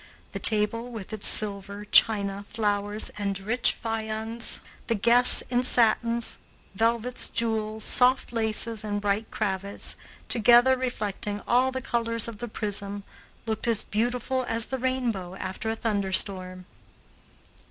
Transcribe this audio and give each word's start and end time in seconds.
The 0.31 0.39
table, 0.39 0.91
with 0.91 1.13
its 1.13 1.27
silver, 1.27 1.85
china, 1.85 2.43
flowers, 2.49 3.11
and 3.19 3.37
rich 3.39 3.73
viands, 3.83 4.59
the 4.87 4.95
guests 4.95 5.43
in 5.51 5.61
satins, 5.61 6.39
velvets, 6.73 7.29
jewels, 7.29 7.83
soft 7.83 8.33
laces, 8.33 8.83
and 8.83 8.99
bright 8.99 9.29
cravats, 9.29 9.95
together 10.27 10.75
reflecting 10.75 11.39
all 11.47 11.71
the 11.71 11.81
colors 11.83 12.27
of 12.27 12.39
the 12.39 12.47
prism, 12.47 13.03
looked 13.45 13.67
as 13.67 13.83
beautiful 13.83 14.43
as 14.45 14.65
the 14.65 14.79
rainbow 14.79 15.35
after 15.35 15.69
a 15.69 15.75
thunderstorm. 15.75 16.65